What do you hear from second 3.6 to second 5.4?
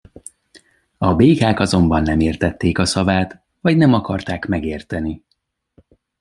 vagy nem akarták megérteni.